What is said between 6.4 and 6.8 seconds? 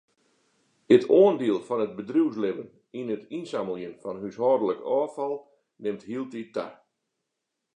ta.